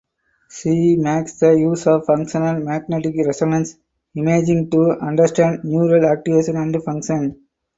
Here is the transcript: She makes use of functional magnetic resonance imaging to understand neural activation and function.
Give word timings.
She 0.49 0.95
makes 0.95 1.39
use 1.43 1.85
of 1.85 2.07
functional 2.07 2.59
magnetic 2.63 3.13
resonance 3.23 3.75
imaging 4.15 4.71
to 4.71 4.93
understand 4.99 5.63
neural 5.63 6.07
activation 6.07 6.55
and 6.55 6.75
function. 6.83 7.41